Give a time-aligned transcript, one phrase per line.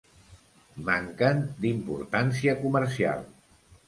[0.87, 3.23] Manquen d'importància comercial.